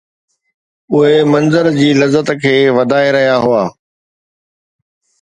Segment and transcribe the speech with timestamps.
[0.93, 3.63] اهي منظر جي لذت کي وڌائي رهيا هئا